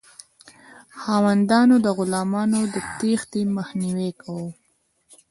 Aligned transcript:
خاوندانو 1.01 1.75
د 1.85 1.87
غلامانو 1.97 2.61
د 2.73 2.75
تیښتې 2.99 3.41
مخنیوی 3.57 4.09
کاوه. 4.21 4.49